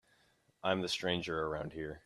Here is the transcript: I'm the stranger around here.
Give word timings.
I'm 0.63 0.81
the 0.81 0.87
stranger 0.89 1.39
around 1.43 1.73
here. 1.73 1.99